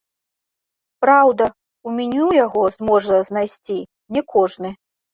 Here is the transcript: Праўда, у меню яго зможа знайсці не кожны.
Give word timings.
Праўда, 1.05 1.51
у 1.87 1.95
меню 1.99 2.25
яго 2.45 2.65
зможа 2.79 3.23
знайсці 3.31 3.81
не 4.19 4.29
кожны. 4.37 4.79